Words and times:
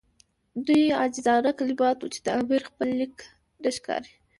دومره 0.65 0.95
عاجزانه 0.99 1.51
کلمات 1.59 1.97
وو 1.99 2.11
چې 2.13 2.19
د 2.25 2.27
امیر 2.39 2.61
خپل 2.69 2.87
لیک 2.99 3.15
نه 3.61 3.69
ښکاري. 3.75 4.11